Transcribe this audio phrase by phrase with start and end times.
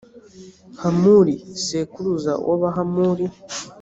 [0.81, 3.25] hamuli sekuruza w’abahamuli.